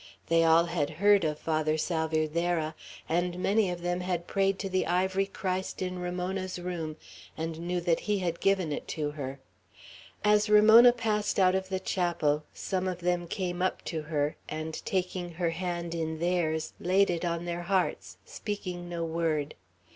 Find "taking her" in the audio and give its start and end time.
14.85-15.51